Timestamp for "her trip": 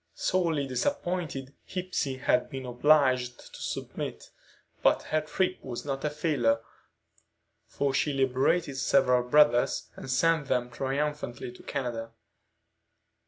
5.03-5.59